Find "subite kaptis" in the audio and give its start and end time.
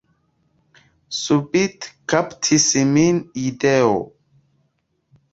1.17-2.65